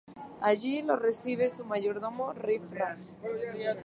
[0.41, 2.99] Allí los recibe su mayordomo Riff Raff.